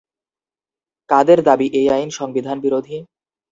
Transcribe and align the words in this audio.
কাদের 1.09 1.39
দাবি, 1.43 1.67
এই 1.73 1.87
আইন 1.89 2.09
সংবিধানবিরোধী? 2.09 2.97